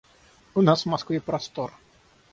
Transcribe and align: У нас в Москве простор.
У 0.55 0.61
нас 0.63 0.81
в 0.81 0.87
Москве 0.89 1.21
простор. 1.21 1.71